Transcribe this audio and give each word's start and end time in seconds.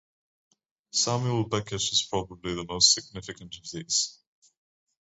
Samuel 0.93 1.45
Beckett 1.47 1.73
is 1.73 2.07
probably 2.09 2.55
the 2.55 2.65
most 2.67 2.91
significant 2.91 3.55
of 3.57 3.69
these. 3.71 4.17